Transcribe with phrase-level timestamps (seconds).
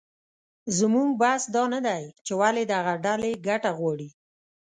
[0.77, 4.09] زموږ بحث دا نه دی چې ولې دغه ډلې ګټه غواړي